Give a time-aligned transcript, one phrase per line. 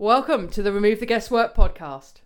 [0.00, 2.20] Welcome to the Remove the Guesswork podcast.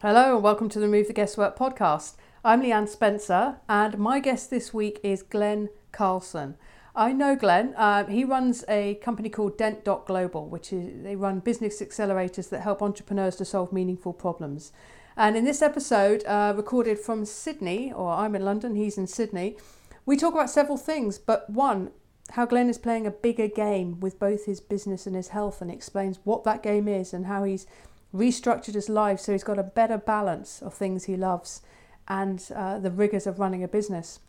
[0.00, 2.14] Hello and welcome to the Remove the Guesswork podcast.
[2.42, 6.56] I'm Leanne Spencer and my guest this week is Glen Carlson.
[6.94, 7.74] I know Glen.
[7.76, 12.62] Uh, he runs a company called Dent Global, which is they run business accelerators that
[12.62, 14.72] help entrepreneurs to solve meaningful problems.
[15.16, 19.56] And in this episode, uh, recorded from Sydney, or I'm in London, he's in Sydney,
[20.04, 21.18] we talk about several things.
[21.18, 21.90] But one,
[22.32, 25.70] how Glen is playing a bigger game with both his business and his health, and
[25.70, 27.66] explains what that game is and how he's
[28.14, 31.60] restructured his life so he's got a better balance of things he loves
[32.08, 34.20] and uh, the rigors of running a business.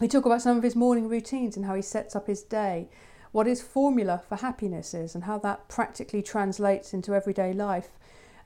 [0.00, 2.88] We talk about some of his morning routines and how he sets up his day,
[3.32, 7.90] what his formula for happiness is, and how that practically translates into everyday life.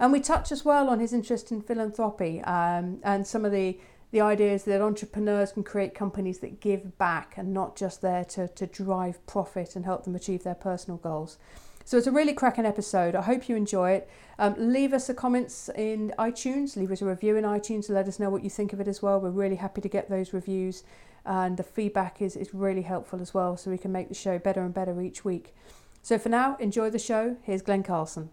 [0.03, 3.79] And we touch as well on his interest in philanthropy um, and some of the,
[4.11, 8.49] the ideas that entrepreneurs can create companies that give back and not just there to,
[8.49, 11.39] to drive profit and help them achieve their personal goals.
[11.85, 13.15] So it's a really cracking episode.
[13.15, 14.11] I hope you enjoy it.
[14.41, 18.09] Um, leave us a comments in iTunes, leave us a review in iTunes to let
[18.09, 19.21] us know what you think of it as well.
[19.21, 20.83] We're really happy to get those reviews,
[21.25, 24.41] and the feedback is, is really helpful as well, so we can make the show
[24.41, 25.55] better and better each week.
[26.03, 27.37] So for now, enjoy the show.
[27.45, 28.31] Here's Glen Carlson.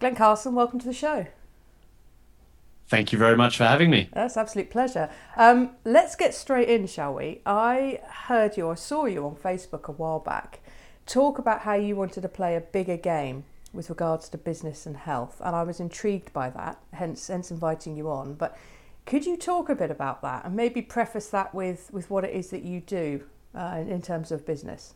[0.00, 1.26] Glen Carlson, welcome to the show.
[2.86, 4.10] Thank you very much for having me.
[4.12, 5.08] That's absolute pleasure.
[5.36, 7.40] Um, let's get straight in, shall we?
[7.46, 10.60] I heard you, I saw you on Facebook a while back
[11.06, 14.96] talk about how you wanted to play a bigger game with regards to business and
[14.96, 18.34] health, and I was intrigued by that, hence, hence inviting you on.
[18.34, 18.56] But
[19.04, 22.32] could you talk a bit about that and maybe preface that with, with what it
[22.32, 24.94] is that you do uh, in terms of business?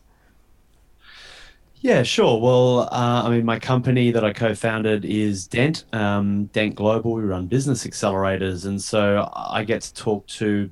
[1.81, 2.39] Yeah, sure.
[2.41, 7.13] Well, uh, I mean, my company that I co-founded is Dent, um, Dent Global.
[7.13, 10.69] We run business accelerators, and so I get to talk to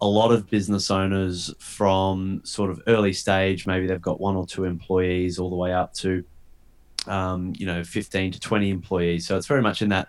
[0.00, 4.46] a lot of business owners from sort of early stage, maybe they've got one or
[4.46, 6.24] two employees, all the way up to,
[7.06, 9.26] um, you know, 15 to 20 employees.
[9.26, 10.08] So it's very much in that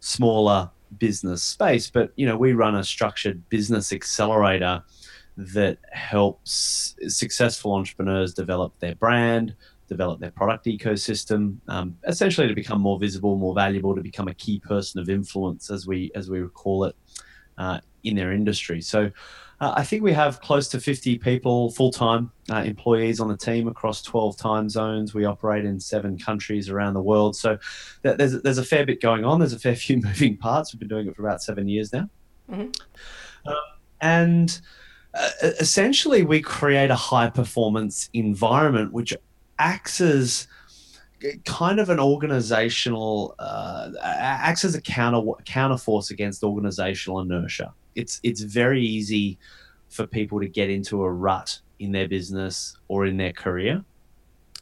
[0.00, 1.90] smaller business space.
[1.90, 4.82] But, you know, we run a structured business accelerator
[5.36, 9.54] that helps successful entrepreneurs develop their brand,
[9.88, 14.34] develop their product ecosystem, um, essentially to become more visible, more valuable, to become a
[14.34, 16.96] key person of influence, as we as we call it,
[17.58, 18.80] uh, in their industry.
[18.80, 19.10] So
[19.60, 23.36] uh, I think we have close to 50 people, full time uh, employees on the
[23.36, 25.14] team across 12 time zones.
[25.14, 27.36] We operate in seven countries around the world.
[27.36, 27.58] So
[28.02, 29.38] th- there's, there's a fair bit going on.
[29.38, 30.72] There's a fair few moving parts.
[30.72, 32.08] We've been doing it for about seven years now.
[32.50, 32.70] Mm-hmm.
[33.46, 33.54] Uh,
[34.00, 34.60] and
[35.42, 39.14] essentially, we create a high performance environment which
[39.58, 40.46] acts as
[41.44, 47.72] kind of an organizational uh, acts as a counter counter force against organizational inertia.
[47.94, 49.38] It's it's very easy
[49.88, 53.84] for people to get into a rut in their business or in their career.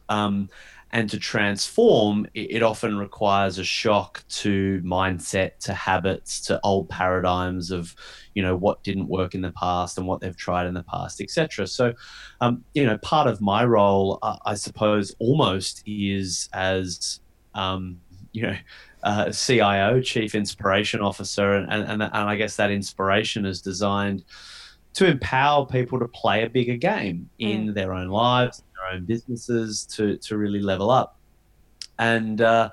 [0.08, 0.50] Um,
[0.94, 7.72] and to transform, it, often requires a shock to mindset, to habits, to old paradigms
[7.72, 7.96] of,
[8.34, 11.20] you know, what didn't work in the past and what they've tried in the past,
[11.20, 11.66] etc.
[11.66, 11.94] So,
[12.40, 17.18] um, you know, part of my role, uh, I suppose, almost is as,
[17.54, 18.00] um,
[18.30, 18.56] you know,
[19.02, 24.24] uh, CIO, Chief Inspiration Officer, and, and, and I guess that inspiration is designed
[24.94, 27.74] to empower people to play a bigger game in mm.
[27.74, 31.18] their own lives, their own businesses, to to really level up.
[31.98, 32.70] And uh,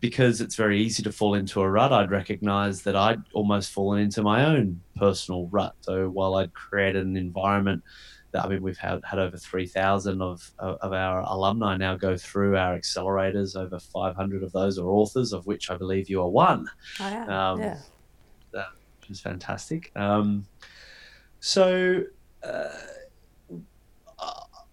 [0.00, 4.00] because it's very easy to fall into a rut, I'd recognize that I'd almost fallen
[4.00, 5.74] into my own personal rut.
[5.80, 7.82] So while I'd created an environment
[8.30, 12.56] that I mean, we've had, had over 3,000 of, of our alumni now go through
[12.56, 16.68] our accelerators, over 500 of those are authors, of which I believe you are one.
[16.98, 17.78] I am, um, yeah.
[18.52, 18.66] That,
[19.00, 19.92] which is fantastic.
[19.94, 20.46] Um,
[21.38, 22.02] so
[22.42, 22.68] uh,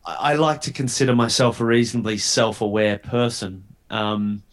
[0.05, 3.63] I, like to consider myself a reasonably self-aware person.
[3.89, 4.43] Um,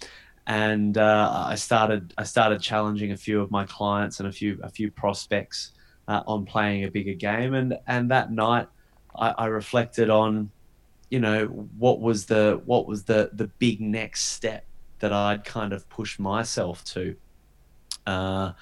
[0.46, 4.58] and uh, I started I started challenging a few of my clients and a few
[4.62, 5.72] a few prospects
[6.06, 7.54] uh, on playing a bigger game.
[7.54, 8.68] And and that night,
[9.14, 10.50] I, I, reflected on,
[11.10, 14.64] you know, what was the what was the the big next step
[15.00, 17.14] that I'd kind of pushed myself to.
[18.06, 18.52] Uh,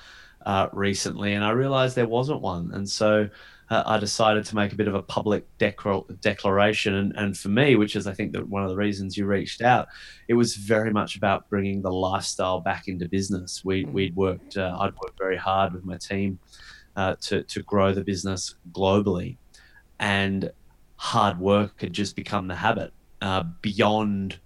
[0.44, 2.70] uh, recently, and I realized there wasn't one.
[2.72, 3.28] And so
[3.68, 6.94] uh, I decided to make a bit of a public declaration.
[6.94, 9.62] And, and for me, which is I think that one of the reasons you reached
[9.62, 9.88] out,
[10.28, 13.64] it was very much about bringing the lifestyle back into business.
[13.64, 13.92] We, mm.
[13.92, 16.38] We'd worked, uh, I'd worked very hard with my team
[16.94, 19.36] uh, to, to grow the business globally.
[19.98, 20.50] And
[20.96, 24.38] hard work had just become the habit uh, beyond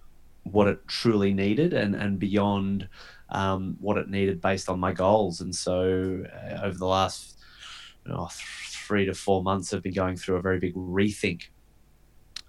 [0.44, 2.88] what it truly needed and and beyond
[3.28, 5.40] um, what it needed based on my goals.
[5.40, 7.38] And so uh, over the last
[8.05, 8.28] you know,
[8.91, 11.43] three to four months, I've been going through a very big rethink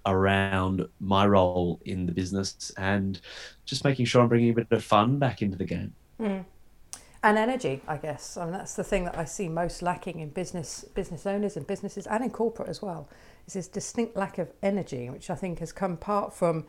[0.04, 3.20] around my role in the business and
[3.64, 5.94] just making sure I'm bringing a bit of fun back into the game.
[6.18, 6.44] Mm.
[7.22, 8.36] And energy, I guess.
[8.36, 11.64] I mean, that's the thing that I see most lacking in business business owners and
[11.64, 13.08] businesses and in corporate as well.
[13.46, 16.66] Is this distinct lack of energy, which I think has come part from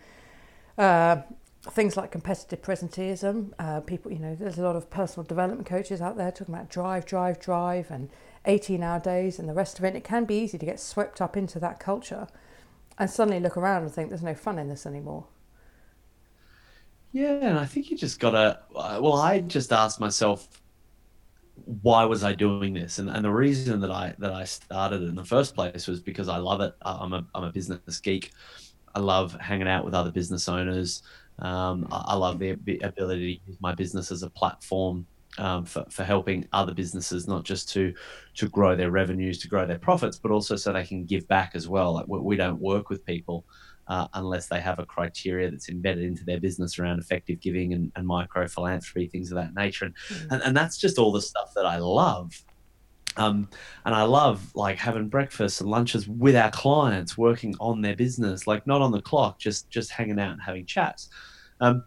[0.77, 1.23] uh,
[1.71, 3.53] things like competitive presenteeism.
[3.57, 6.69] Uh, people, you know, there's a lot of personal development coaches out there talking about
[6.69, 8.11] drive, drive, drive, and
[8.45, 9.95] 18 hour days and the rest of it.
[9.95, 12.27] It can be easy to get swept up into that culture
[12.97, 15.25] and suddenly look around and think there's no fun in this anymore.
[17.11, 18.59] Yeah, and I think you just gotta.
[18.75, 20.47] Uh, well, I just asked myself,
[21.81, 22.97] why was I doing this?
[22.97, 26.27] And and the reason that I that I started in the first place was because
[26.27, 26.73] I love it.
[26.81, 28.31] I'm a I'm a business geek.
[28.95, 31.03] I love hanging out with other business owners.
[31.39, 32.51] Um, I, I, love the
[32.83, 35.07] ability to use my business as a platform
[35.37, 37.93] um, for, for helping other businesses, not just to
[38.35, 41.51] to grow their revenues, to grow their profits, but also so they can give back
[41.53, 41.93] as well.
[41.93, 43.45] Like we, we don't work with people
[43.87, 47.91] uh, unless they have a criteria that's embedded into their business around effective giving and,
[47.95, 49.85] and micro philanthropy, things of that nature.
[49.85, 50.31] And, mm.
[50.31, 52.33] and, and that's just all the stuff that I love.
[53.15, 53.47] Um,
[53.85, 58.47] and I love like having breakfast and lunches with our clients, working on their business,
[58.47, 61.09] like not on the clock, just just hanging out and having chats,
[61.61, 61.83] um,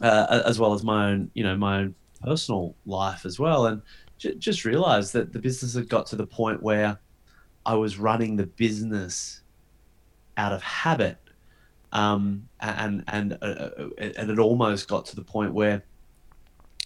[0.00, 3.66] uh, as well as my own, you know, my own personal life as well.
[3.66, 3.82] And
[4.18, 6.98] j- just realized that the business had got to the point where
[7.64, 9.42] I was running the business
[10.36, 11.18] out of habit,
[11.92, 15.82] um, and and uh, uh, and it almost got to the point where,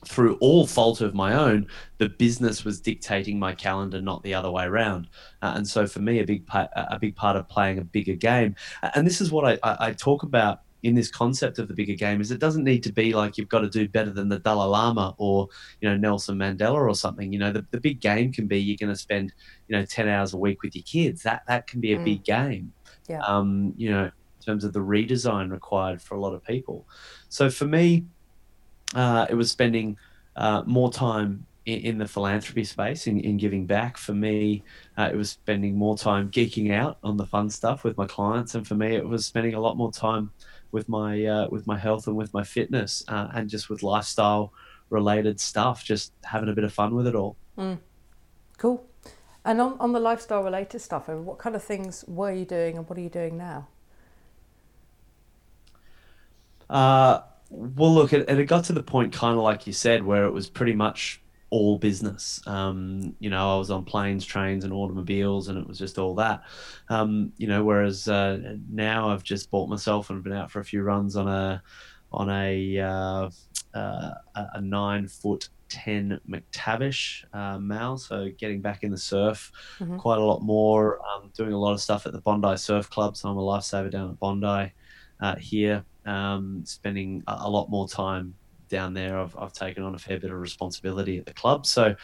[0.07, 1.67] through all fault of my own,
[1.99, 5.09] the business was dictating my calendar, not the other way around.
[5.43, 8.15] Uh, and so for me, a big part, a big part of playing a bigger
[8.15, 8.55] game,
[8.95, 11.95] and this is what I, I, I talk about in this concept of the bigger
[11.95, 14.39] game is it doesn't need to be like you've got to do better than the
[14.39, 15.49] Dalai Lama or
[15.81, 17.33] you know Nelson Mandela or something.
[17.33, 19.33] You know the, the big game can be you're going to spend
[19.69, 21.23] you know ten hours a week with your kids.
[21.23, 22.05] That that can be a mm.
[22.05, 22.73] big game
[23.11, 23.21] yeah.
[23.21, 26.87] um, you know, in terms of the redesign required for a lot of people.
[27.29, 28.05] So for me,
[28.95, 29.97] uh, it was spending
[30.37, 33.97] uh, more time in, the philanthropy space, in, in giving back.
[33.97, 34.65] For me,
[34.97, 38.55] uh, it was spending more time geeking out on the fun stuff with my clients,
[38.55, 40.33] and for me, it was spending a lot more time
[40.73, 44.53] with my uh, with my health and with my fitness, uh, and just with lifestyle
[44.91, 47.37] related stuff, just having a bit of fun with it all.
[47.57, 47.79] Mm.
[48.59, 48.85] Cool.
[49.45, 52.45] And on, on the lifestyle related stuff, I mean, what kind of things were you
[52.45, 53.69] doing and what are you doing now?
[56.69, 60.25] Uh, well, look, it, it got to the point, kind of like you said, where
[60.25, 61.21] it was pretty much
[61.51, 62.41] all business.
[62.47, 66.15] Um, you know, I was on planes, trains, and automobiles, and it was just all
[66.17, 66.43] that.
[66.89, 70.65] Um, you know, whereas uh, now I've just bought myself and been out for a
[70.65, 71.63] few runs on a
[72.13, 73.31] on a uh,
[73.75, 77.97] uh, a nine foot 10 McTavish uh, Mal.
[77.97, 79.97] So getting back in the surf mm-hmm.
[79.99, 83.17] quite a lot more, um, doing a lot of stuff at the Bondi Surf Club.
[83.17, 84.73] So I'm a lifesaver down at Bondi
[85.21, 88.35] uh, here, um, spending a, a, lot more time
[88.71, 89.19] down there.
[89.19, 91.67] I've, I've taken on a fair bit of responsibility at the club.
[91.67, 91.95] So,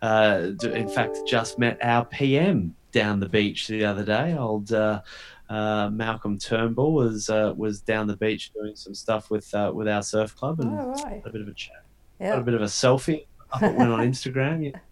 [0.00, 4.34] uh, in fact, just met our PM down the beach the other day.
[4.36, 5.02] Old uh,
[5.50, 9.88] uh, Malcolm Turnbull was uh, was down the beach doing some stuff with uh, with
[9.88, 11.22] our surf club and oh, right.
[11.26, 11.84] a bit of a chat.
[12.20, 13.26] Got a bit of a selfie.
[13.52, 14.72] I went on Instagram.
[14.72, 14.78] Yeah.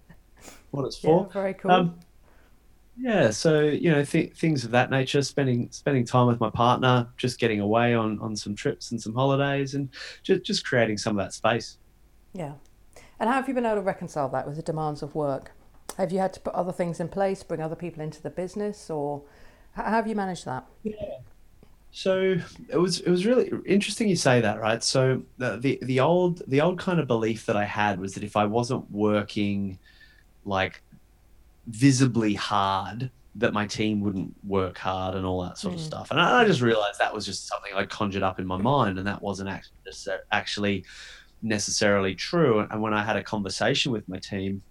[0.72, 1.26] What it's for.
[1.26, 1.70] Yeah, very cool.
[1.72, 1.99] Um,
[3.00, 5.23] yeah, so you know th- things of that nature.
[5.23, 9.14] Spending spending time with my partner, just getting away on on some trips and some
[9.14, 9.88] holidays, and
[10.23, 11.78] just just creating some of that space.
[12.35, 12.54] Yeah,
[13.19, 15.52] and how have you been able to reconcile that with the demands of work?
[15.97, 18.90] Have you had to put other things in place, bring other people into the business,
[18.90, 19.23] or
[19.73, 20.66] how have you managed that?
[20.83, 20.95] Yeah.
[21.92, 22.37] So
[22.69, 24.83] it was it was really interesting you say that, right?
[24.83, 28.25] So the, the the old the old kind of belief that I had was that
[28.25, 29.78] if I wasn't working
[30.45, 30.83] like
[31.70, 35.78] visibly hard, that my team wouldn't work hard and all that sort mm.
[35.78, 36.10] of stuff.
[36.10, 38.98] And I, I, just realized that was just something I conjured up in my mind,
[38.98, 40.84] and that wasn't actually actually
[41.42, 42.66] necessarily true.
[42.70, 44.62] And when I had a conversation with my team,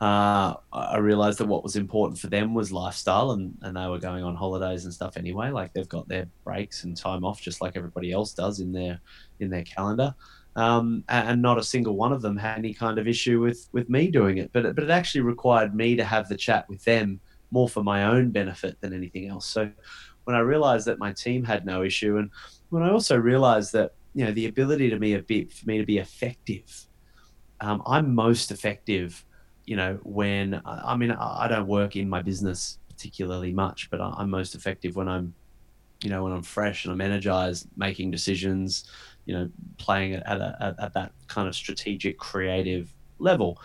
[0.00, 4.00] uh, I realized that what was important for them was lifestyle, and, and they were
[4.00, 5.50] going on holidays and stuff anyway.
[5.50, 9.00] Like they've got their breaks and time off, just like everybody else does in their
[9.38, 10.14] in their calendar.
[10.54, 13.88] Um, and not a single one of them had any kind of issue with with
[13.88, 14.50] me doing it.
[14.52, 18.04] But but it actually required me to have the chat with them more for my
[18.04, 19.46] own benefit than anything else.
[19.46, 19.70] So
[20.24, 22.30] when I realized that my team had no issue, and
[22.68, 25.78] when I also realized that you know the ability to me a bit for me
[25.78, 26.86] to be effective,
[27.60, 29.24] um, I'm most effective
[29.66, 34.30] you know, when I mean, I don't work in my business particularly much, but I'm
[34.30, 35.34] most effective when I'm
[36.02, 38.90] you know, when I'm fresh and I'm energized, making decisions,
[39.24, 43.60] you know, playing at, a, at, at that kind of strategic, creative level.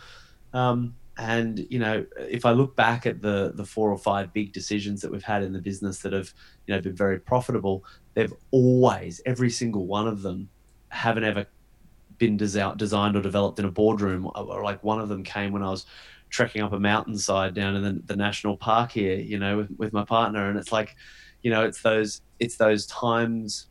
[0.53, 4.53] Um, and you know, if I look back at the the four or five big
[4.53, 6.31] decisions that we've had in the business that have
[6.67, 7.83] you know been very profitable,
[8.13, 10.49] they've always every single one of them
[10.89, 11.47] haven't ever
[12.17, 14.29] been designed or developed in a boardroom.
[14.35, 15.85] Or like one of them came when I was
[16.29, 19.93] trekking up a mountainside down in the, the national park here, you know, with, with
[19.93, 20.95] my partner, and it's like,
[21.41, 23.67] you know, it's those it's those times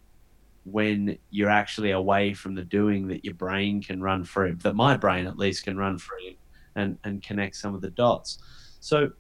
[0.71, 4.97] when you're actually away from the doing that your brain can run free, that my
[4.97, 6.39] brain at least can run free
[6.75, 8.39] and, and connect some of the dots.
[8.81, 9.11] So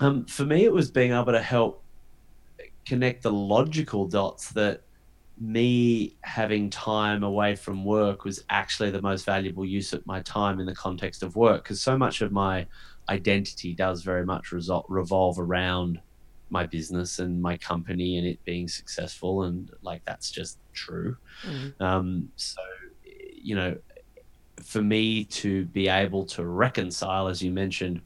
[0.00, 1.84] um, for me, it was being able to help
[2.86, 4.82] connect the logical dots that
[5.38, 10.60] me having time away from work was actually the most valuable use of my time
[10.60, 12.66] in the context of work because so much of my
[13.08, 16.00] identity does very much resol- revolve around
[16.50, 21.82] my business and my company and it being successful and like that's just true mm-hmm.
[21.82, 22.60] um, so
[23.34, 23.76] you know
[24.62, 28.00] for me to be able to reconcile as you mentioned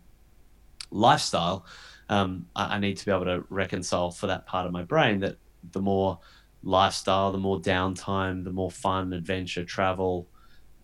[0.91, 1.67] lifestyle
[2.09, 5.21] um, I, I, need to be able to reconcile for that part of my brain
[5.21, 5.37] that
[5.73, 6.19] the more
[6.63, 10.29] lifestyle the more downtime the more fun adventure travel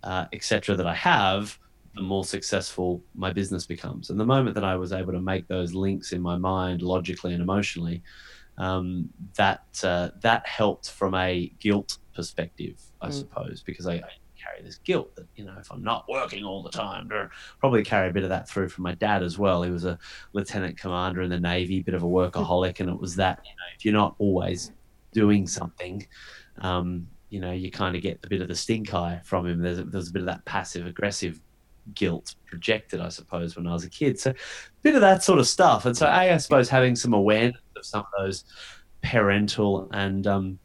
[0.03, 1.59] uh, etc that i have
[1.95, 4.11] the more successful my business becomes.
[4.11, 7.33] And the moment that I was able to make those links in my mind, logically
[7.35, 8.03] and emotionally,
[8.59, 13.13] um, that uh, that helped from a guilt perspective, I mm.
[13.13, 14.03] suppose, because I, I,
[14.43, 17.09] carry this guilt that you know if I'm not working all the time,
[17.61, 19.63] probably carry a bit of that through from my dad as well.
[19.63, 19.99] He was a
[20.33, 23.77] lieutenant commander in the navy, bit of a workaholic, and it was that you know
[23.77, 24.73] if you're not always
[25.13, 26.07] doing something.
[26.59, 29.63] Um, you know, you kind of get a bit of the stink eye from him.
[29.63, 31.41] There's a, there's a bit of that passive aggressive
[31.95, 34.21] guilt projected, I suppose, when I was a kid.
[34.21, 34.35] So a
[34.83, 35.87] bit of that sort of stuff.
[35.87, 38.45] And so a, I suppose having some awareness of some of those
[39.03, 40.59] parental and um,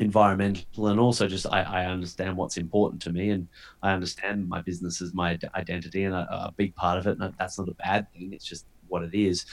[0.00, 3.48] environmental and also just I, I, understand what's important to me and
[3.82, 7.18] I understand my business is my identity and a, a big part of it.
[7.18, 8.32] And that's not a bad thing.
[8.32, 9.46] It's just what it is.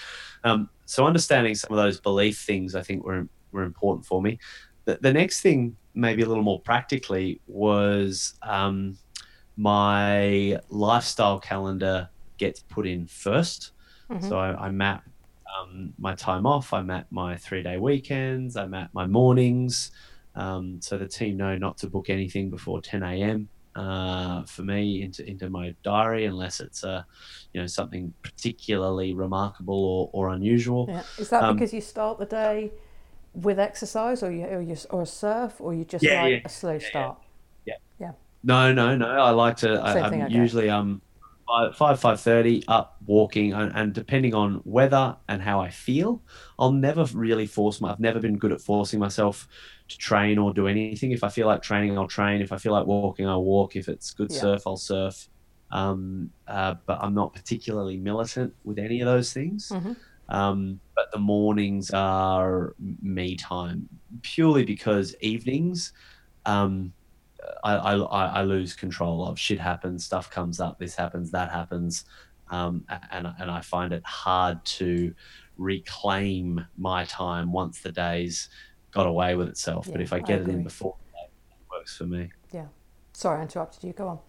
[0.44, 4.40] Um, so understanding some of those belief things, I think were, were important for me.
[4.86, 8.98] The, the next thing, maybe a little more practically, was um,
[9.56, 13.72] my lifestyle calendar gets put in 1st
[14.12, 14.28] mm-hmm.
[14.28, 15.04] So I, I map
[15.60, 19.92] um, my time off, I map my three day weekends, I map my mornings.
[20.36, 23.50] Um, so the team know not to book anything before 10 a.m.
[23.76, 27.02] Uh, for me into into my diary unless it's uh,
[27.54, 30.86] you know something particularly remarkable or, or unusual.
[30.88, 31.04] Yeah.
[31.18, 32.72] Is that um, because you start the day
[33.34, 36.40] with exercise, or you or, you, or a surf, or you just yeah, like yeah,
[36.46, 37.18] a slow start?
[37.66, 38.12] Yeah, yeah.
[38.44, 39.08] No, no, no.
[39.08, 39.76] I like to.
[39.94, 41.02] Same I, am usually um
[41.48, 46.22] five five thirty up walking, and, and, depending on weather and how I feel,
[46.58, 47.92] I'll never really force my.
[47.92, 49.48] I've never been good at forcing myself
[49.90, 51.12] to train or do anything.
[51.12, 52.42] If I feel like training, I'll train.
[52.42, 53.76] If I feel like walking, I'll walk.
[53.76, 54.40] If it's good yeah.
[54.40, 55.28] surf, I'll surf.
[55.72, 59.70] Um, uh, but I'm not particularly militant with any of those things.
[59.70, 59.94] Mm-hmm.
[60.30, 63.90] Um, but the mornings are me time
[64.22, 65.94] purely because evenings.
[66.46, 66.94] Um,
[67.64, 72.06] I, I, I lose control of shit happens, stuff comes up, this happens, that happens,
[72.50, 75.14] um, and and I find it hard to
[75.58, 78.50] reclaim my time once the day's
[78.92, 79.88] got away with itself.
[79.88, 81.32] Yeah, but if I get I it in before, it
[81.72, 82.32] works for me.
[82.52, 82.68] Yeah.
[83.14, 83.94] Sorry, I interrupted you.
[83.94, 84.20] Go on.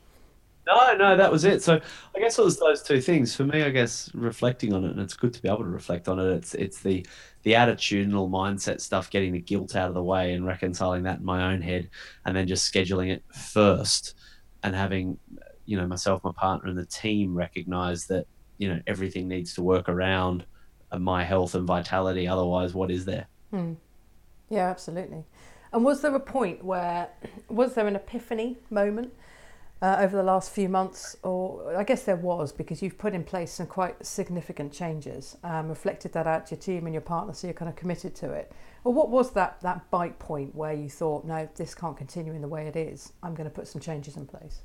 [0.67, 1.63] No, no, that was it.
[1.63, 1.81] So
[2.15, 3.63] I guess it was those two things for me.
[3.63, 6.27] I guess reflecting on it, and it's good to be able to reflect on it.
[6.27, 7.07] It's it's the
[7.43, 11.25] the attitudinal mindset stuff, getting the guilt out of the way and reconciling that in
[11.25, 11.91] my own head,
[12.25, 14.15] and then just scheduling it first,
[14.63, 15.19] and having
[15.67, 19.63] you know myself, my partner, and the team recognize that you know everything needs to
[19.63, 20.47] work around
[20.99, 22.27] my health and vitality.
[22.27, 23.27] Otherwise, what is there?
[23.51, 23.75] Hmm.
[24.49, 25.25] Yeah, absolutely.
[25.73, 27.09] And was there a point where
[27.49, 29.13] was there an epiphany moment?
[29.85, 33.23] Uh, over the last few months, or I guess there was because you've put in
[33.23, 37.35] place some quite significant changes, um, reflected that out to your team and your partner,
[37.35, 38.51] so you're kind of committed to it.
[38.83, 42.41] Well, what was that that bite point where you thought, no, this can't continue in
[42.41, 43.13] the way it is?
[43.23, 44.63] I'm going to put some changes in place.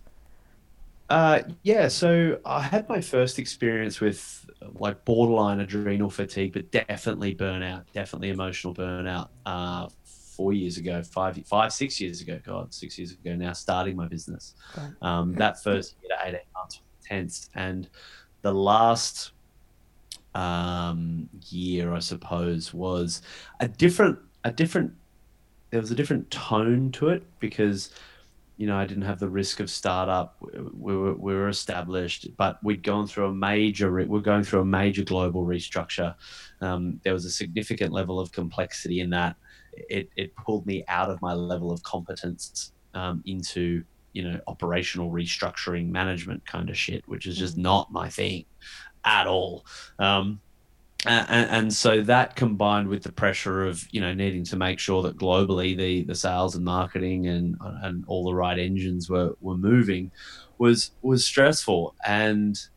[1.09, 7.35] Uh, yeah, so I had my first experience with like borderline adrenal fatigue, but definitely
[7.35, 9.89] burnout, definitely emotional burnout uh,
[10.39, 12.39] four years ago, five, five, six years ago.
[12.46, 14.55] God, six years ago now, starting my business.
[15.01, 17.89] Um, that first year to eighteen months was intense, and
[18.41, 19.34] the last
[20.36, 23.22] um, year, I suppose, was
[23.60, 24.93] a different, a different.
[25.72, 27.89] There was a different tone to it because
[28.55, 30.36] you know, I didn't have the risk of startup.
[30.41, 34.65] We were, we were established, but we'd gone through a major, we're going through a
[34.65, 36.13] major global restructure.
[36.60, 39.38] Um, there was a significant level of complexity in that
[39.89, 43.83] it, it pulled me out of my level of competence um, into
[44.13, 47.62] you know operational restructuring management kind of shit which is just mm.
[47.62, 48.45] not my thing
[49.05, 49.65] at all
[50.00, 50.39] um,
[51.05, 55.01] and, and, so that combined with the pressure of you know needing to make sure
[55.03, 59.57] that globally the the sales and marketing and and all the right engines were were
[59.57, 60.12] moving
[60.57, 62.67] was was stressful and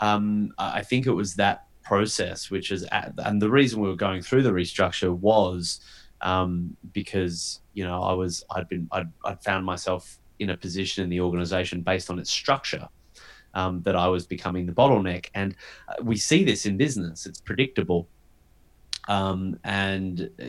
[0.00, 3.96] um, I think it was that process which is at, and the reason we were
[3.96, 5.80] going through the restructure was
[6.20, 11.04] um, because you know I was I'd been I'd, I'd found myself in a position
[11.04, 12.88] in the organization based on its structure
[13.54, 15.26] um, that I was becoming the bottleneck.
[15.34, 15.54] And
[15.88, 18.08] uh, we see this in business, it's predictable.
[19.08, 20.44] Um, and uh,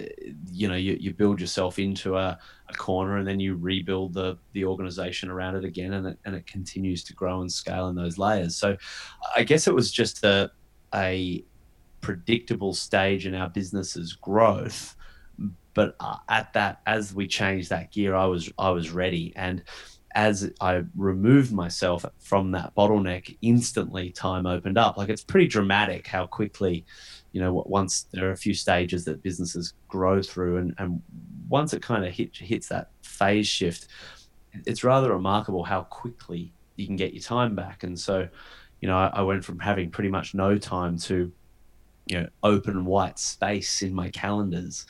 [0.52, 4.38] you know you, you build yourself into a, a, corner and then you rebuild the
[4.52, 7.96] the organization around it again and it, and it continues to grow and scale in
[7.96, 8.76] those layers so
[9.38, 10.52] i guess it was just a
[10.94, 11.42] a
[12.02, 14.98] predictable stage in our business's growth
[15.74, 19.64] but uh, at that as we changed that gear i was i was ready and
[20.16, 24.98] as I removed myself from that bottleneck, instantly time opened up.
[24.98, 26.86] Like it's pretty dramatic how quickly,
[27.32, 31.02] you know, once there are a few stages that businesses grow through, and, and
[31.48, 33.88] once it kind of hit, hits that phase shift,
[34.66, 37.84] it's rather remarkable how quickly you can get your time back.
[37.84, 38.28] And so,
[38.82, 41.32] you know, I, I went from having pretty much no time to,
[42.10, 44.86] you know, open white space in my calendars.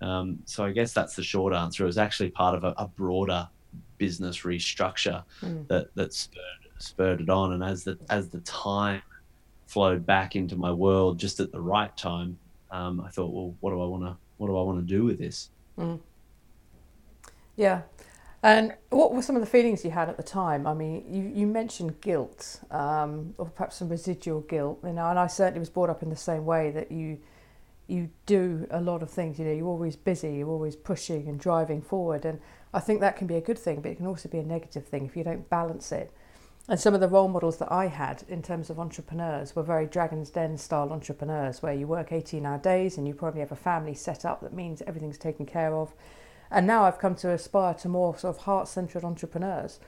[0.00, 1.82] Um, so I guess that's the short answer.
[1.82, 3.48] It was actually part of a, a broader
[3.96, 5.66] business restructure mm.
[5.68, 6.42] that that spurred
[6.78, 7.54] spurred it on.
[7.54, 9.02] And as the as the time
[9.66, 12.38] flowed back into my world just at the right time,
[12.70, 15.04] um, I thought, well, what do I want to what do I want to do
[15.04, 15.50] with this?
[15.78, 16.00] Mm.
[17.56, 17.82] Yeah.
[18.42, 20.66] And what were some of the feelings you had at the time?
[20.66, 25.18] I mean, you, you mentioned guilt, um, or perhaps some residual guilt, you know, and
[25.18, 27.18] I certainly was brought up in the same way that you
[27.88, 29.38] you do a lot of things.
[29.38, 32.38] You know, you're always busy, you're always pushing and driving forward, and
[32.72, 34.86] I think that can be a good thing, but it can also be a negative
[34.86, 36.12] thing if you don't balance it.
[36.68, 39.86] And some of the role models that I had in terms of entrepreneurs were very
[39.86, 43.56] Dragon's Den style entrepreneurs, where you work 18 hour days and you probably have a
[43.56, 45.94] family set up that means everything's taken care of.
[46.50, 49.80] And now I've come to aspire to more sort of heart centered entrepreneurs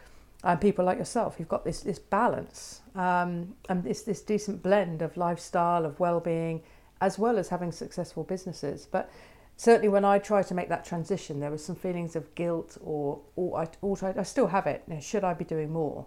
[0.42, 5.02] and people like yourself who've got this, this balance um, and this, this decent blend
[5.02, 6.62] of lifestyle, of well being,
[7.00, 8.86] as well as having successful businesses.
[8.90, 9.10] But
[9.56, 13.20] certainly when I tried to make that transition, there was some feelings of guilt or,
[13.36, 14.82] or I, or I still have it.
[14.88, 16.06] You know, should I be doing more?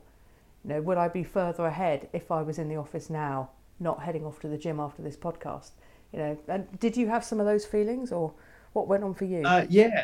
[0.64, 4.02] You know, would I be further ahead if I was in the office now, not
[4.02, 5.72] heading off to the gym after this podcast?
[6.12, 8.34] You know, and did you have some of those feelings or
[8.74, 9.44] what went on for you?
[9.44, 10.04] Uh, yeah,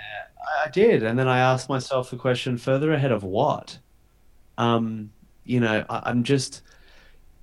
[0.64, 1.04] I did.
[1.04, 3.80] And then I asked myself the question further ahead of what?
[4.58, 5.12] Um,
[5.44, 6.62] you know, I, I'm just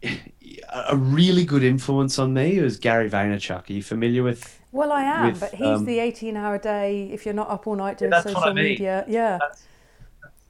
[0.02, 3.68] a really good influence on me is Gary Vaynerchuk.
[3.68, 7.08] Are you familiar with well, I am, with, but he's um, the 18 hour day.
[7.10, 8.64] If you're not up all night doing yeah, social I mean.
[8.64, 9.38] media, yeah.
[9.40, 9.64] That's,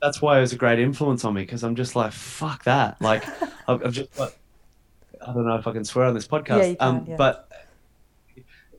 [0.02, 3.00] that's, why it was a great influence on me because I'm just like, fuck that.
[3.00, 3.24] Like,
[3.68, 4.36] I've, I've, just, like,
[5.24, 7.16] I don't know if I can swear on this podcast, yeah, can, um, yeah.
[7.16, 7.48] but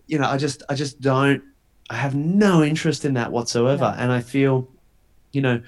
[0.06, 1.44] you know, I just, I just don't,
[1.90, 3.96] I have no interest in that whatsoever.
[3.98, 4.68] And I feel,
[5.32, 5.62] you know,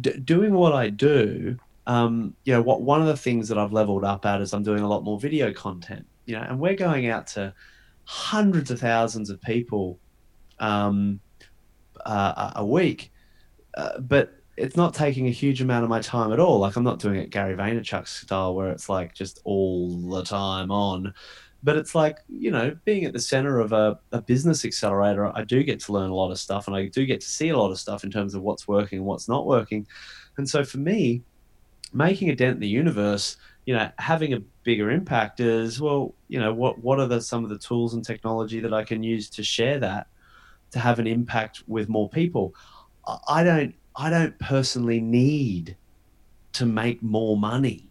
[0.00, 3.72] d- doing what I do, um, you know, what one of the things that I've
[3.72, 6.74] leveled up at is I'm doing a lot more video content, you know, and we're
[6.74, 7.54] going out to,
[8.04, 9.98] hundreds of thousands of people
[10.58, 11.20] um,
[12.04, 13.12] uh, a week,
[13.76, 16.60] uh, but it's not taking a huge amount of my time at all.
[16.60, 20.70] Like I'm not doing it Gary Vaynerchuk style where it's like just all the time
[20.70, 21.12] on.
[21.64, 25.44] But it's like, you know, being at the center of a, a business accelerator, I
[25.44, 27.58] do get to learn a lot of stuff and I do get to see a
[27.58, 29.86] lot of stuff in terms of what's working and what's not working.
[30.36, 31.22] And so for me,
[31.92, 36.38] making a dent in the universe you know, having a bigger impact is well, you
[36.38, 39.30] know, what what are the some of the tools and technology that I can use
[39.30, 40.06] to share that
[40.72, 42.54] to have an impact with more people.
[43.28, 45.76] I don't I don't personally need
[46.54, 47.88] to make more money.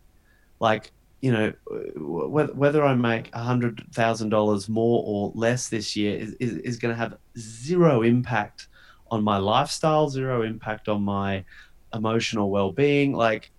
[0.59, 0.91] Like,
[1.23, 1.53] you know,
[1.95, 6.57] whether, whether I make a hundred thousand dollars more or less this year is, is,
[6.57, 8.67] is going to have zero impact
[9.09, 11.45] on my lifestyle, zero impact on my
[11.93, 13.13] emotional well-being.
[13.13, 13.51] Like,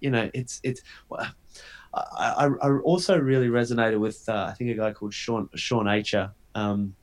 [0.00, 0.82] you know, it's, it's,
[1.94, 6.32] I, I also really resonated with uh, I think a guy called Shawn Shawn Achor,
[6.56, 6.96] um,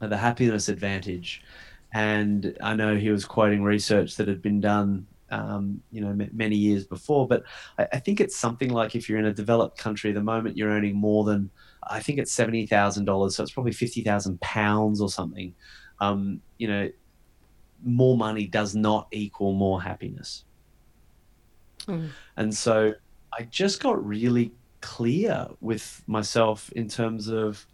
[0.00, 1.42] the happiness advantage,
[1.94, 5.06] and I know he was quoting research that had been done.
[5.30, 7.42] Um, you know, m- many years before, but
[7.78, 10.70] I, I, think it's something like if you're in a developed country, the moment you're
[10.70, 11.50] earning more than,
[11.82, 15.54] I think it's seventy thousand dollars, so it's probably fifty thousand pounds or something.
[16.00, 16.88] Um, you know,
[17.84, 20.44] more money does not equal more happiness,
[21.86, 22.08] mm.
[22.38, 22.94] and so
[23.38, 27.66] I just got really clear with myself in terms of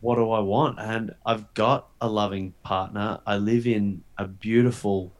[0.00, 0.78] what do I want?
[0.78, 3.20] And I've got a loving partner.
[3.26, 5.12] I live in a beautiful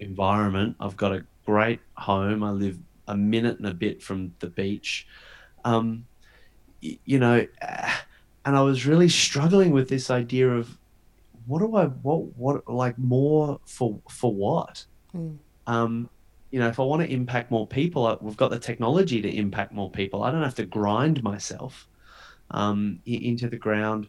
[0.00, 0.76] environment.
[0.80, 2.42] I've got a great home.
[2.42, 5.06] I live a minute and a bit from the beach.
[5.64, 6.06] Um,
[6.80, 7.46] you know,
[8.44, 10.78] and I was really struggling with this idea of
[11.46, 14.84] what do I what what like more for for what?
[15.14, 15.38] Mm.
[15.66, 16.10] Um,
[16.50, 19.72] you know, if I want to impact more people, we've got the technology to impact
[19.72, 20.22] more people.
[20.22, 21.88] I don't have to grind myself
[22.50, 24.08] um, into the ground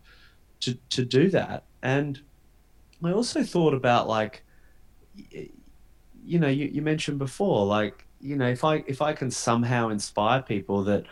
[0.61, 1.63] to to do that.
[1.81, 2.21] And
[3.03, 4.43] I also thought about like,
[6.29, 9.89] you know, you, you mentioned before, like, you know, if I if I can somehow
[9.89, 11.05] inspire people that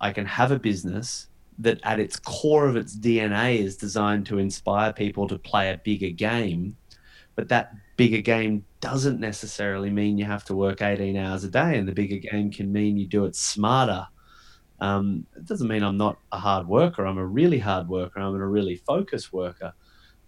[0.00, 4.38] I can have a business that at its core of its DNA is designed to
[4.38, 6.76] inspire people to play a bigger game,
[7.36, 11.78] but that bigger game doesn't necessarily mean you have to work 18 hours a day,
[11.78, 14.06] and the bigger game can mean you do it smarter
[14.80, 17.06] um, it doesn't mean I'm not a hard worker.
[17.06, 18.20] I'm a really hard worker.
[18.20, 19.72] I'm a really focused worker.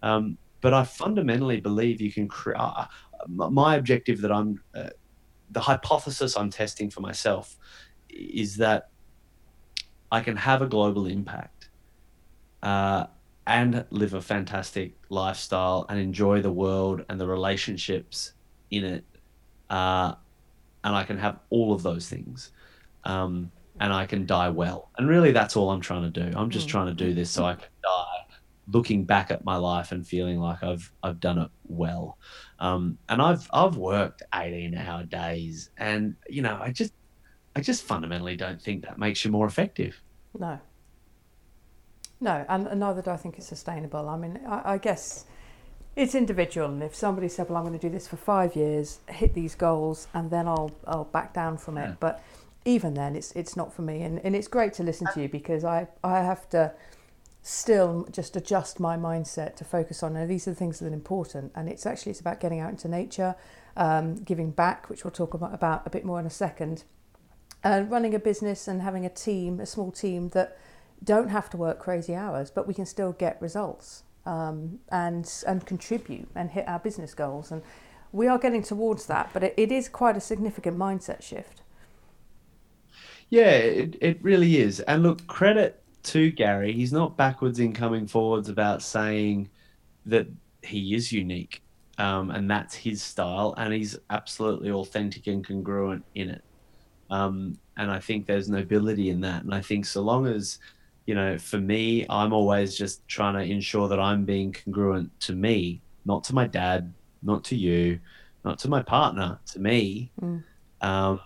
[0.01, 2.57] Um, but I fundamentally believe you can create.
[3.27, 4.89] My objective that I'm, uh,
[5.51, 7.57] the hypothesis I'm testing for myself,
[8.09, 8.89] is that
[10.11, 11.69] I can have a global impact,
[12.61, 13.07] uh,
[13.45, 18.33] and live a fantastic lifestyle and enjoy the world and the relationships
[18.71, 19.03] in it,
[19.69, 20.15] uh,
[20.83, 22.51] and I can have all of those things.
[23.03, 24.89] Um, and I can die well.
[24.97, 26.37] And really, that's all I'm trying to do.
[26.37, 26.71] I'm just mm.
[26.71, 27.57] trying to do this so I
[28.67, 32.17] looking back at my life and feeling like I've I've done it well.
[32.59, 36.93] Um, and I've I've worked 18 hour days, and you know, I just
[37.55, 40.01] I just fundamentally don't think that makes you more effective.
[40.37, 40.59] No.
[42.19, 44.07] No, and neither do I think it's sustainable.
[44.07, 45.25] I mean, I, I guess
[45.95, 48.97] it's individual and if somebody said well i'm going to do this for five years
[49.09, 51.95] hit these goals and then i'll i'll back down from it yeah.
[51.99, 52.23] but
[52.65, 54.01] even then, it's it's not for me.
[54.03, 56.73] And, and it's great to listen to you because I, I have to
[57.43, 60.93] still just adjust my mindset to focus on now, these are the things that are
[60.93, 61.51] important.
[61.53, 63.35] And it's actually it's about getting out into nature,
[63.75, 66.85] um, giving back, which we'll talk about, about a bit more in a second,
[67.61, 70.57] and running a business and having a team, a small team that
[71.03, 75.65] don't have to work crazy hours, but we can still get results um, and and
[75.65, 77.51] contribute and hit our business goals.
[77.51, 77.61] And
[78.13, 81.61] we are getting towards that, but it, it is quite a significant mindset shift.
[83.29, 84.79] Yeah, it, it really is.
[84.81, 86.73] And look, credit to Gary.
[86.73, 89.49] He's not backwards in coming forwards about saying
[90.05, 90.27] that
[90.61, 91.61] he is unique
[91.97, 93.53] um, and that's his style.
[93.57, 96.43] And he's absolutely authentic and congruent in it.
[97.09, 99.43] Um, and I think there's nobility in that.
[99.43, 100.59] And I think so long as,
[101.05, 105.33] you know, for me, I'm always just trying to ensure that I'm being congruent to
[105.33, 107.99] me, not to my dad, not to you,
[108.43, 110.11] not to my partner, to me.
[110.21, 110.43] Mm.
[110.81, 111.19] Um,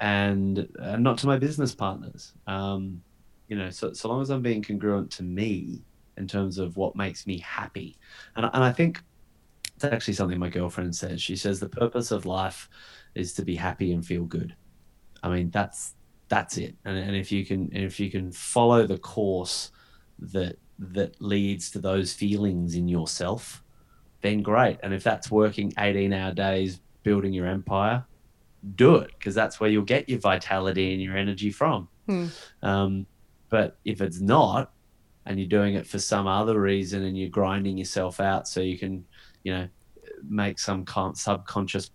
[0.00, 2.32] and uh, not to my business partners.
[2.46, 3.02] Um,
[3.48, 5.82] you know, so, so long as I'm being congruent to me
[6.16, 7.98] in terms of what makes me happy.
[8.36, 9.02] And, and I think
[9.74, 11.20] it's actually something my girlfriend says.
[11.20, 12.68] She says the purpose of life
[13.14, 14.54] is to be happy and feel good.
[15.22, 15.94] I mean, that's
[16.28, 16.76] that's it.
[16.84, 19.70] And, and if you can if you can follow the course
[20.18, 23.62] that that leads to those feelings in yourself,
[24.20, 24.78] then great.
[24.82, 28.04] And if that's working 18 hour days building your empire,
[28.76, 31.88] do it because that's where you'll get your vitality and your energy from.
[32.06, 32.26] Hmm.
[32.62, 33.06] Um,
[33.48, 34.72] but if it's not,
[35.26, 38.78] and you're doing it for some other reason and you're grinding yourself out so you
[38.78, 39.04] can,
[39.42, 39.68] you know,
[40.28, 41.90] make some kind subconscious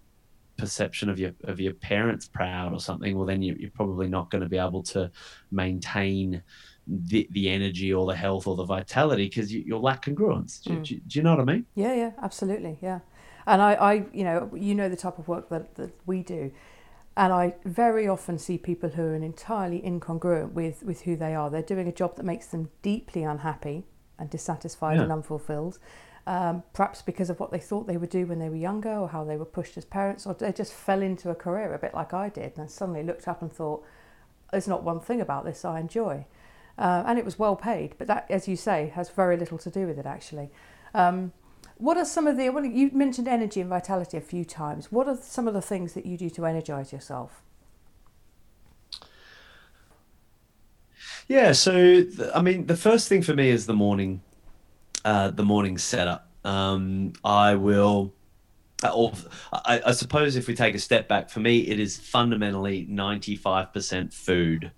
[0.57, 4.29] perception of your of your parents proud or something, well then you, are probably not
[4.29, 5.09] going to be able to
[5.51, 6.43] maintain
[6.87, 10.61] the, the energy or the health or the vitality because you, will lack congruence.
[10.61, 10.83] Do, mm.
[10.83, 11.65] do, do, you know what I mean?
[11.75, 12.99] Yeah, yeah, absolutely, yeah.
[13.45, 16.51] And I, I, you know, you know the type of work that, that we do.
[17.19, 21.49] And I very often see people who are entirely incongruent with, with who they are.
[21.49, 23.83] They're doing a job that makes them deeply unhappy
[24.17, 25.03] and dissatisfied yeah.
[25.03, 25.79] and unfulfilled.
[26.25, 29.09] Um, perhaps because of what they thought they would do when they were younger or
[29.09, 31.93] how they were pushed as parents, or they just fell into a career a bit
[31.93, 33.83] like I did and suddenly looked up and thought,
[34.53, 36.25] there's not one thing about this I enjoy.
[36.77, 39.69] Uh, and it was well paid, but that, as you say, has very little to
[39.69, 40.51] do with it actually.
[40.93, 41.33] Um,
[41.79, 44.91] what are some of the, well, you mentioned energy and vitality a few times.
[44.91, 47.41] What are some of the things that you do to energize yourself?
[51.29, 52.03] Yeah, so
[52.35, 54.21] I mean, the first thing for me is the morning,
[55.05, 56.27] uh, the morning setup.
[56.43, 58.13] Um, I will,
[58.83, 59.13] uh, or
[59.53, 63.71] I, I, suppose if we take a step back, for me, it is fundamentally ninety-five
[63.71, 64.71] percent food.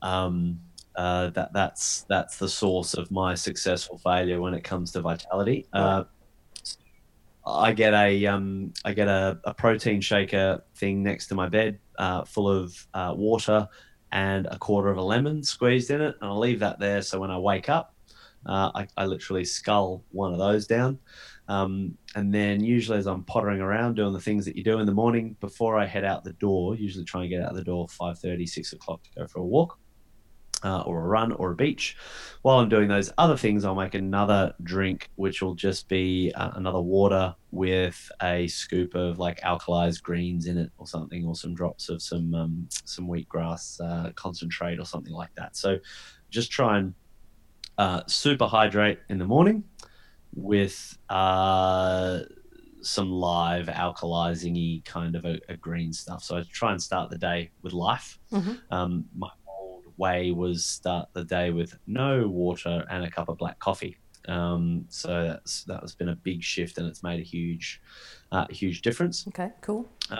[0.00, 0.60] Um,
[0.94, 5.66] uh, that that's that's the source of my successful failure when it comes to vitality.
[5.72, 6.04] Uh,
[7.48, 11.78] I get a um, I get a, a, protein shaker thing next to my bed,
[11.98, 13.68] uh, full of uh, water
[14.12, 17.02] and a quarter of a lemon squeezed in it, and I'll leave that there.
[17.02, 17.94] So when I wake up,
[18.46, 20.98] Uh, I, I literally scull one of those down.
[21.48, 24.86] Um, and then usually as I'm pottering around doing the things that you do in
[24.86, 27.86] the morning before I head out the door, usually try and get out the door
[27.86, 29.78] 5.30, 6 o'clock to go for a walk
[30.64, 31.96] uh, or a run or a beach.
[32.42, 36.50] While I'm doing those other things, I'll make another drink, which will just be uh,
[36.54, 41.54] another water with a scoop of like alkalized greens in it or something, or some
[41.54, 45.56] drops of some um, some wheatgrass uh, concentrate or something like that.
[45.56, 45.78] So
[46.30, 46.94] just try and
[47.76, 49.64] uh, super hydrate in the morning
[50.34, 52.20] with uh,
[52.82, 56.22] some live alkalizing kind of a, a, green stuff.
[56.22, 58.18] So I try and start the day with life.
[58.32, 58.54] Mm-hmm.
[58.70, 59.30] Um, my
[59.98, 63.96] way was start the day with no water and a cup of black coffee.
[64.28, 67.80] Um, so that's that has been a big shift, and it's made a huge,
[68.30, 69.26] uh, huge difference.
[69.28, 69.88] Okay, cool.
[70.10, 70.18] Um,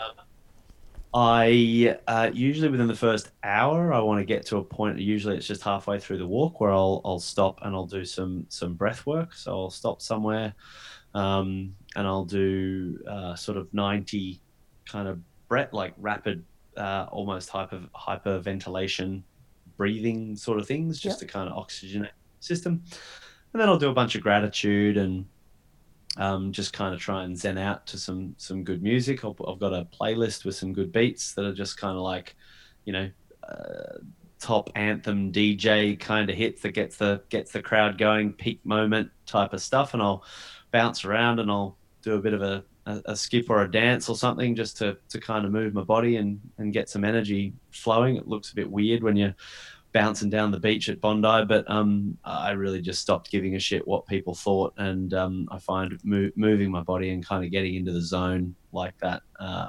[1.14, 4.98] I uh, usually within the first hour, I want to get to a point.
[4.98, 8.46] Usually, it's just halfway through the walk where I'll I'll stop and I'll do some
[8.48, 9.34] some breath work.
[9.34, 10.54] So I'll stop somewhere,
[11.14, 14.40] um, and I'll do uh, sort of ninety
[14.86, 16.44] kind of breath, like rapid,
[16.76, 19.22] uh, almost hyper hyperventilation
[19.78, 21.28] breathing sort of things just yep.
[21.28, 22.82] to kind of oxygenate the system.
[23.54, 25.24] And then I'll do a bunch of gratitude and
[26.18, 29.24] um, just kind of try and zen out to some some good music.
[29.24, 32.36] i have got a playlist with some good beats that are just kind of like,
[32.84, 33.10] you know,
[33.48, 33.98] uh,
[34.38, 39.10] top anthem DJ kind of hits that gets the gets the crowd going, peak moment
[39.24, 39.94] type of stuff.
[39.94, 40.24] And I'll
[40.72, 44.09] bounce around and I'll do a bit of a, a, a skip or a dance
[44.09, 47.53] or something just to, to kind of move my body and, and get some energy
[47.70, 48.16] flowing.
[48.16, 49.35] It looks a bit weird when you're
[49.92, 53.87] bouncing down the beach at Bondi, but um, I really just stopped giving a shit
[53.87, 54.72] what people thought.
[54.79, 58.55] And um, I find mo- moving my body and kind of getting into the zone
[58.72, 59.68] like that uh,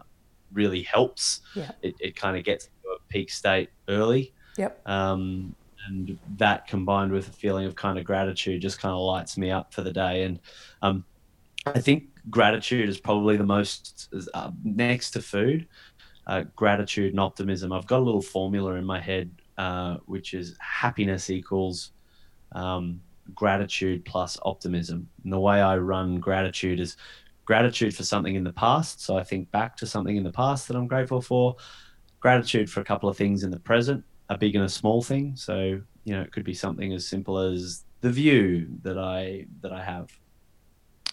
[0.54, 1.42] really helps.
[1.56, 1.72] Yeah.
[1.82, 4.34] It, it kind of gets to a peak state early.
[4.58, 4.88] Yep.
[4.88, 5.56] Um,
[5.88, 9.52] and that combined with a feeling of kind of gratitude just kind of lights me
[9.52, 10.24] up for the day.
[10.24, 10.40] And
[10.82, 11.06] um,
[11.66, 15.68] I think gratitude is probably the most uh, next to food.
[16.28, 17.72] Uh, gratitude and optimism.
[17.72, 21.92] I've got a little formula in my head, uh, which is happiness equals
[22.52, 23.02] um,
[23.34, 25.10] gratitude plus optimism.
[25.24, 26.98] And the way I run gratitude is
[27.46, 29.02] gratitude for something in the past.
[29.02, 31.56] So I think back to something in the past that I'm grateful for.
[32.20, 35.36] Gratitude for a couple of things in the present, a big and a small thing.
[35.36, 39.72] So you know, it could be something as simple as the view that I that
[39.72, 40.12] I have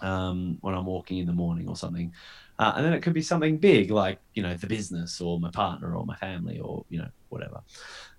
[0.01, 2.13] um, when I'm walking in the morning or something.
[2.59, 5.51] Uh, and then it could be something big like, you know, the business or my
[5.51, 7.61] partner or my family or, you know, whatever.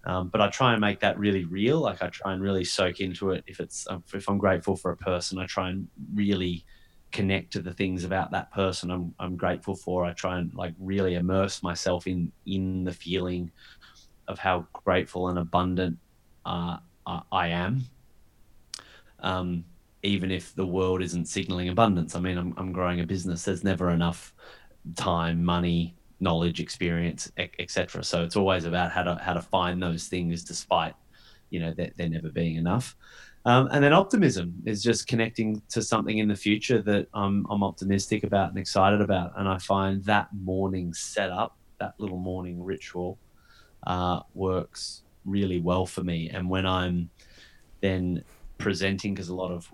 [0.05, 1.79] Um, but I try and make that really real.
[1.79, 3.43] Like I try and really soak into it.
[3.47, 6.65] If it's, um, if I'm grateful for a person, I try and really
[7.11, 10.05] connect to the things about that person I'm, I'm grateful for.
[10.05, 13.51] I try and like really immerse myself in, in the feeling
[14.27, 15.97] of how grateful and abundant
[16.45, 16.77] uh,
[17.31, 17.85] I am.
[19.19, 19.65] Um,
[20.03, 22.15] even if the world isn't signaling abundance.
[22.15, 23.43] I mean, I'm, I'm growing a business.
[23.43, 24.33] There's never enough
[24.95, 28.03] time, money, knowledge, experience, etc.
[28.03, 30.95] So it's always about how to how to find those things, despite
[31.49, 32.95] you know there, there never being enough.
[33.45, 37.63] Um, and then optimism is just connecting to something in the future that I'm, I'm
[37.63, 39.31] optimistic about and excited about.
[39.38, 43.17] And I find that morning setup, that little morning ritual,
[43.86, 46.29] uh, works really well for me.
[46.29, 47.10] And when I'm
[47.79, 48.21] then
[48.57, 49.71] presenting, because a lot of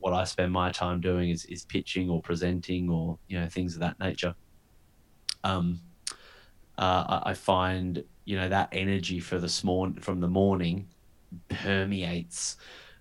[0.00, 3.74] what I spend my time doing is, is pitching or presenting or you know things
[3.74, 4.34] of that nature.
[5.44, 5.80] Um,
[6.78, 10.88] uh, I find you know that energy for the small from the morning
[11.48, 12.56] permeates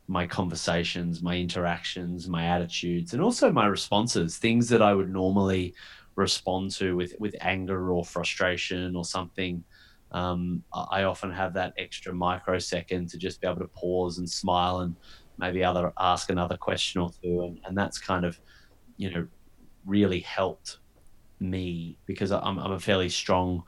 [0.07, 4.37] my conversations, my interactions, my attitudes, and also my responses.
[4.37, 5.75] Things that I would normally
[6.15, 9.63] respond to with with anger or frustration or something.
[10.11, 14.79] Um, I often have that extra microsecond to just be able to pause and smile
[14.79, 14.95] and
[15.39, 18.39] maybe other ask another question or two, and, and that's kind of
[18.97, 19.27] you know
[19.85, 20.77] really helped
[21.39, 23.63] me because I'm I'm a fairly strong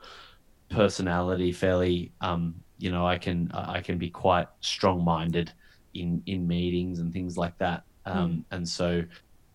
[0.70, 5.52] personality, fairly um, you know I can I can be quite strong minded
[5.94, 8.44] in in meetings and things like that, um, mm.
[8.50, 9.02] and so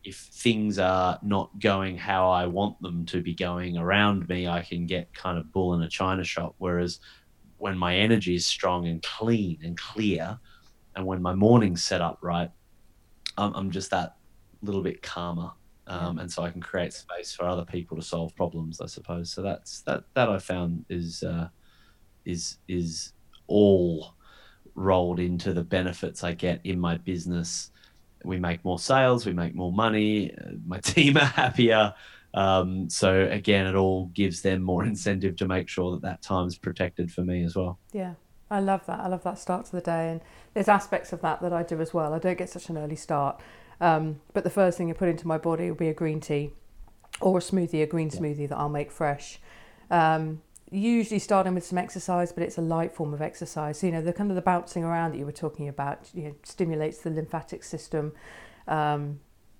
[0.03, 4.61] if things are not going how I want them to be going around me, I
[4.61, 6.55] can get kind of bull in a china shop.
[6.59, 7.01] Whereas
[7.57, 10.39] when my energy is strong and clean and clear,
[10.97, 12.49] and when my morning's set up right,
[13.37, 14.15] I'm, I'm just that
[14.63, 15.51] little bit calmer.
[15.85, 19.31] Um, and so I can create space for other people to solve problems, I suppose.
[19.31, 21.47] So that's that that I found is uh,
[22.25, 23.13] is is
[23.45, 24.15] all
[24.75, 27.71] rolled into the benefits I get in my business.
[28.25, 31.93] We make more sales, we make more money, uh, my team are happier.
[32.33, 36.57] Um, so again, it all gives them more incentive to make sure that that time's
[36.57, 37.79] protected for me as well.
[37.93, 38.15] Yeah,
[38.49, 38.99] I love that.
[38.99, 40.21] I love that start to the day, and
[40.53, 42.13] there's aspects of that that I do as well.
[42.13, 43.39] I don't get such an early start,
[43.81, 46.53] um, but the first thing I put into my body will be a green tea
[47.19, 48.19] or a smoothie, a green yeah.
[48.19, 49.39] smoothie that I'll make fresh.
[49.89, 53.79] Um, usually starting with some exercise, but it's a light form of exercise.
[53.79, 56.23] So, you know, the kind of the bouncing around that you were talking about, you
[56.23, 58.13] know, stimulates the lymphatic system,
[58.67, 59.19] um,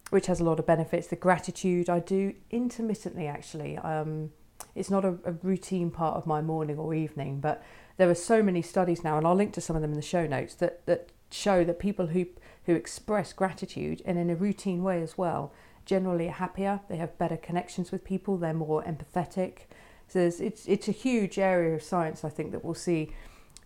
[0.10, 1.08] which has a lot of benefits.
[1.08, 3.78] The gratitude I do intermittently, actually.
[3.78, 4.32] Um,
[4.76, 7.64] it's not a, a routine part of my morning or evening, but
[7.98, 10.04] there are so many studies now, and I'll link to some of them in the
[10.04, 12.28] show notes that that show that people who
[12.66, 15.52] who express gratitude and in a routine way as well
[15.86, 16.82] generally are happier.
[16.90, 18.38] They have better connections with people.
[18.38, 19.60] They're more empathetic.
[20.08, 23.12] So it's it's a huge area of science I think that we'll see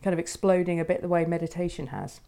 [0.01, 2.21] kind of exploding a bit the way meditation has.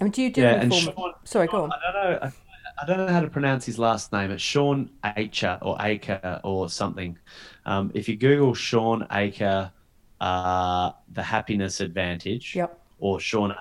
[0.00, 1.72] I mean, do you do yeah, and Shawn, of, sorry, Shawn, go on.
[1.72, 2.32] I don't know.
[2.80, 4.30] I don't know how to pronounce his last name.
[4.30, 7.18] It's Shawn Achor or Acre or something.
[7.66, 9.72] Um, if you Google Shawn Achor,
[10.20, 12.80] uh, the Happiness Advantage, yep.
[12.98, 13.54] or Achor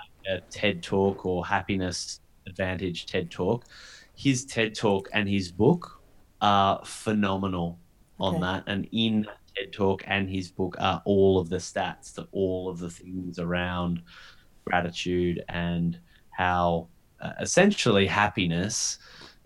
[0.50, 3.66] TED Talk or Happiness Advantage TED Talk,
[4.16, 6.02] his TED Talk and his book
[6.42, 7.80] are phenomenal
[8.20, 8.42] on okay.
[8.42, 8.64] that.
[8.68, 12.80] And in TED Talk and his book are all of the stats to all of
[12.80, 14.02] the things around
[14.66, 16.00] gratitude and
[16.32, 16.88] how
[17.22, 19.00] uh, essentially happiness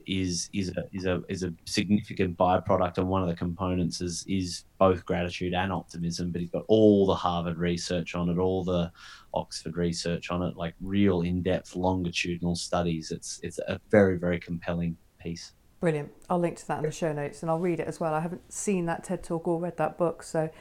[0.05, 4.25] is is a is a is a significant byproduct and one of the components is
[4.27, 8.63] is both gratitude and optimism but he's got all the harvard research on it all
[8.63, 8.91] the
[9.33, 14.97] oxford research on it like real in-depth longitudinal studies it's it's a very very compelling
[15.19, 16.11] piece Brilliant.
[16.29, 18.13] I'll link to that in the show notes and I'll read it as well.
[18.13, 20.21] I haven't seen that TED Talk or read that book.
[20.21, 20.51] So,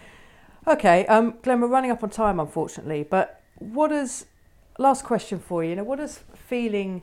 [0.66, 3.02] okay, um, Glen, we're running up on time, unfortunately.
[3.08, 4.24] But what is,
[4.78, 7.02] last question for you, you know, what does feeling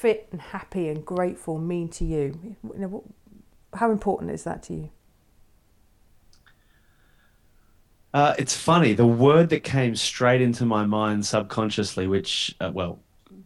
[0.00, 2.56] fit and happy and grateful mean to you?
[2.62, 3.04] you know,
[3.74, 4.90] how important is that to you?
[8.14, 8.94] Uh, it's funny.
[8.94, 13.00] The word that came straight into my mind subconsciously, which, uh, well,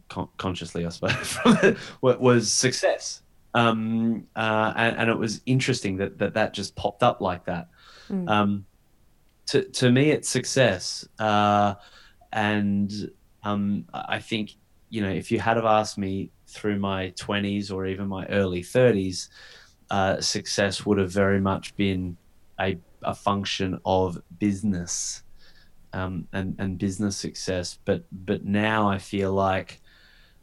[0.07, 6.33] con- consciously, I suppose, was success um, uh, and, and, it was interesting that, that
[6.33, 7.69] that just popped up like that.
[8.09, 8.29] Mm.
[8.29, 8.65] Um,
[9.47, 11.07] to, to me, it's success.
[11.19, 11.75] Uh,
[12.31, 13.11] and
[13.43, 14.55] um, I think,
[14.89, 18.61] you know, if you had have asked me through my 20s or even my early
[18.61, 19.29] 30s,
[19.89, 22.17] uh, success would have very much been
[22.59, 25.23] a, a function of business
[25.93, 27.79] um, and, and business success.
[27.85, 29.81] But, but now I feel like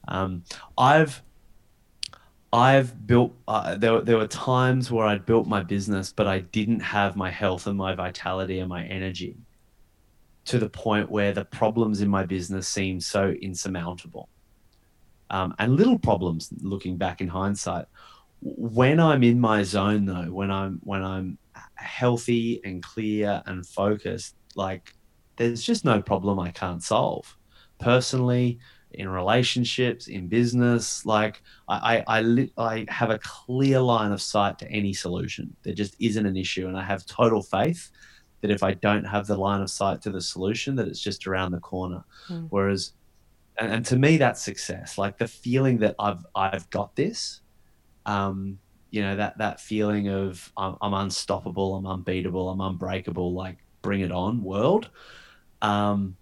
[0.09, 0.45] um,
[0.77, 1.23] I've
[2.53, 3.37] I've built.
[3.47, 7.31] Uh, there, there were times where I'd built my business, but I didn't have my
[7.31, 9.37] health and my vitality and my energy
[10.47, 14.29] to the point where the problems in my business seemed so insurmountable.
[15.31, 17.87] Um, and little problems, looking back in hindsight.
[18.43, 21.39] When I'm in my zone, though, when I'm when I'm
[21.75, 24.95] healthy and clear and focused, like
[25.37, 27.37] there's just no problem I can't solve.
[27.79, 28.59] Personally,
[28.93, 31.07] in relationships, in business.
[31.07, 35.55] Like I, I, I, I, have a clear line of sight to any solution.
[35.63, 37.91] There just isn't an issue, and I have total faith
[38.41, 41.27] that if I don't have the line of sight to the solution, that it's just
[41.27, 42.05] around the corner.
[42.29, 42.47] Mm.
[42.51, 42.93] Whereas,
[43.61, 44.99] and, and, to me, that's success.
[44.99, 47.41] Like the feeling that I've I've got this.
[48.07, 48.59] Um,
[48.91, 53.33] you know that that feeling of I'm, I'm unstoppable, I'm unbeatable, I'm unbreakable.
[53.33, 54.91] Like bring it on, world.
[55.63, 56.17] Um,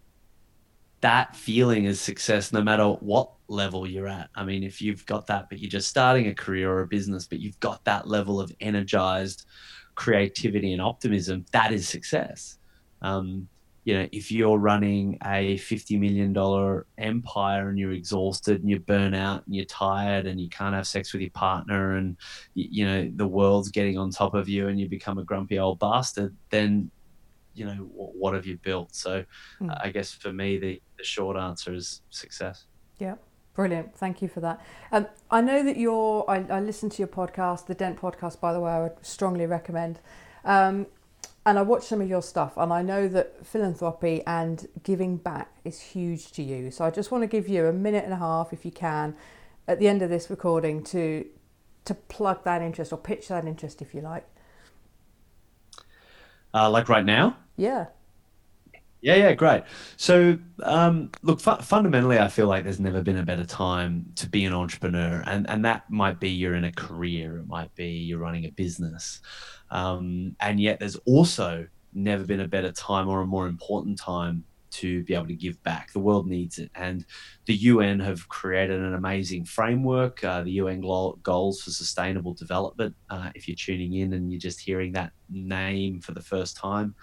[1.00, 4.28] that feeling is success no matter what level you're at.
[4.34, 7.26] I mean, if you've got that, but you're just starting a career or a business,
[7.26, 9.46] but you've got that level of energized
[9.94, 12.58] creativity and optimism, that is success.
[13.02, 13.48] Um,
[13.84, 19.14] you know, if you're running a $50 million empire and you're exhausted and you burn
[19.14, 22.16] out and you're tired and you can't have sex with your partner and,
[22.54, 25.78] you know, the world's getting on top of you and you become a grumpy old
[25.78, 26.90] bastard, then
[27.58, 28.94] you know what have you built?
[28.94, 29.24] So
[29.60, 29.78] mm.
[29.82, 32.66] i guess for me the, the short answer is success.
[32.98, 33.16] Yeah.
[33.54, 33.96] Brilliant.
[33.96, 34.60] Thank you for that.
[34.92, 38.52] Um, i know that you're I, I listened to your podcast the dent podcast by
[38.52, 39.98] the way i would strongly recommend.
[40.44, 40.86] Um,
[41.48, 45.50] and i watched some of your stuff and i know that philanthropy and giving back
[45.64, 48.16] is huge to you so i just want to give you a minute and a
[48.16, 49.14] half if you can
[49.66, 51.24] at the end of this recording to
[51.84, 54.26] to plug that interest or pitch that interest if you like
[56.54, 57.86] uh, like right now yeah.
[59.00, 59.62] Yeah, yeah, great.
[59.96, 64.28] So, um, look, fu- fundamentally, I feel like there's never been a better time to
[64.28, 67.90] be an entrepreneur, and and that might be you're in a career, it might be
[67.90, 69.20] you're running a business,
[69.70, 74.44] um, and yet there's also never been a better time or a more important time
[74.70, 75.92] to be able to give back.
[75.92, 76.70] The world needs it.
[76.74, 77.04] And
[77.46, 80.80] the UN have created an amazing framework, uh, the UN
[81.22, 82.94] Goals for Sustainable Development.
[83.08, 86.94] Uh, if you're tuning in and you're just hearing that name for the first time,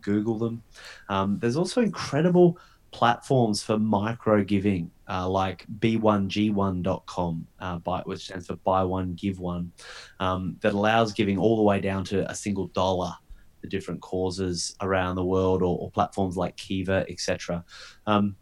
[0.00, 0.62] Google them.
[1.08, 2.58] Um, there's also incredible
[2.90, 9.72] platforms for micro giving, uh, like b1g1.com, uh, which stands for buy one, give one,
[10.20, 13.12] um, that allows giving all the way down to a single dollar
[13.60, 17.64] for different causes around the world, or, or platforms like Kiva, etc.
[18.06, 18.36] Um,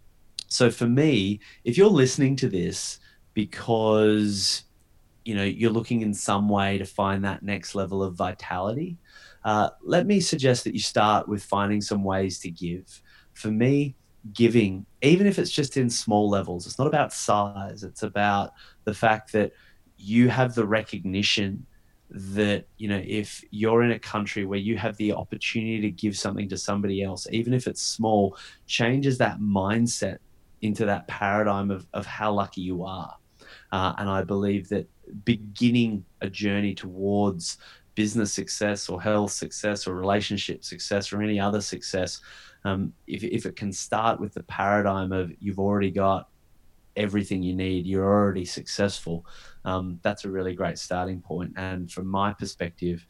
[0.49, 2.99] so for me, if you're listening to this
[3.35, 4.65] because
[5.25, 8.99] you know you're looking in some way to find that next level of vitality,
[9.45, 13.03] uh, let me suggest that you start with finding some ways to give.
[13.33, 13.97] For me,
[14.33, 17.83] giving, even if it's just in small levels, it's not about size.
[17.83, 18.53] It's about
[18.85, 19.53] the fact that
[19.97, 21.67] you have the recognition
[22.15, 26.15] that you know if you're in a country where you have the opportunity to give
[26.15, 30.19] something to somebody else even if it's small changes that mindset
[30.61, 33.17] into that paradigm of, of how lucky you are
[33.73, 34.87] uh, and i believe that
[35.25, 37.57] beginning a journey towards
[37.95, 42.21] business success or health success or relationship success or any other success
[42.65, 46.29] um, if, if it can start with the paradigm of you've already got
[46.97, 49.27] everything you need, you're already successful,
[49.65, 51.53] um, that's a really great starting point.
[51.57, 53.07] And from my perspective,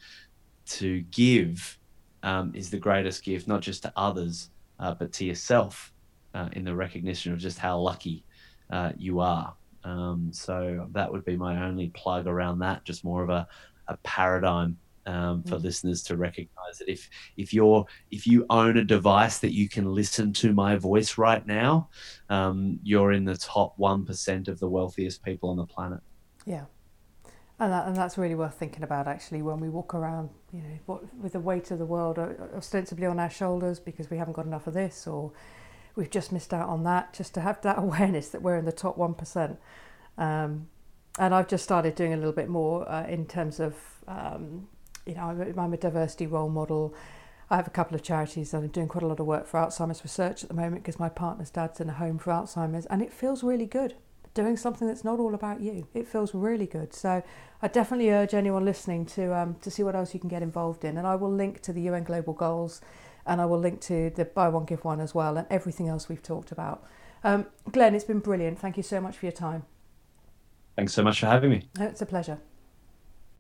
[0.65, 1.79] to give
[2.23, 5.93] um, is the greatest gift, not just to others, uh, but to yourself
[6.35, 8.25] uh, in the recognition of just how lucky
[8.71, 9.55] uh, you are.
[9.85, 13.47] Um, so that would be my only plug around that, just more of a,
[13.89, 15.63] a paradigm um, for mm.
[15.63, 19.93] listeners to recognize that if if you're if you own a device that you can
[19.93, 21.89] listen to my voice right now,
[22.29, 26.01] um, you're in the top one percent of the wealthiest people on the planet.
[26.47, 26.65] Yeah,
[27.63, 30.79] and that, and that's really worth thinking about actually when we walk around, you know,
[30.87, 34.33] what, with the weight of the world uh, ostensibly on our shoulders because we haven't
[34.33, 35.33] got enough of this or
[35.95, 37.13] we've just missed out on that.
[37.13, 39.59] Just to have that awareness that we're in the top one percent.
[40.19, 40.69] Um,
[41.19, 43.77] and I've just started doing a little bit more uh, in terms of
[44.09, 44.67] um,
[45.07, 46.95] you know, I'm, I'm a diversity role model.
[47.51, 49.61] I have a couple of charities and I'm doing quite a lot of work for
[49.61, 53.03] Alzheimer's research at the moment because my partner's dad's in a home for Alzheimer's and
[53.03, 53.95] it feels really good
[54.35, 55.87] doing something that's not all about you.
[55.95, 56.95] It feels really good.
[56.95, 57.23] So
[57.61, 60.85] I definitely urge anyone listening to um, to see what else you can get involved
[60.85, 60.97] in.
[60.97, 62.81] And I will link to the UN Global Goals
[63.27, 66.09] and I will link to the Buy One Give One as well and everything else
[66.09, 66.85] we've talked about.
[67.25, 68.59] Um, Glen, it's been brilliant.
[68.59, 69.65] Thank you so much for your time.
[70.77, 71.69] Thanks so much for having me.
[71.79, 72.39] It's a pleasure.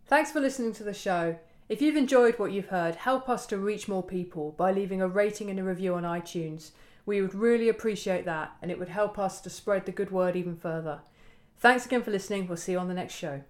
[0.07, 1.39] Thanks for listening to the show.
[1.69, 5.09] If you've enjoyed what you've heard, help us to reach more people by leaving a
[5.09, 6.73] rating and a review on iTunes.
[7.07, 10.37] We would really appreciate that and it would help us to spread the good word
[10.37, 11.01] even further.
[11.59, 12.47] Thanks again for listening.
[12.47, 13.41] We'll see you on the next show.